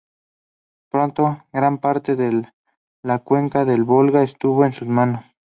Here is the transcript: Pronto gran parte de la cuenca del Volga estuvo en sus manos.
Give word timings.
Pronto 0.89 1.43
gran 1.53 1.77
parte 1.77 2.15
de 2.15 2.51
la 3.03 3.19
cuenca 3.19 3.65
del 3.65 3.83
Volga 3.83 4.23
estuvo 4.23 4.65
en 4.65 4.73
sus 4.73 4.87
manos. 4.87 5.23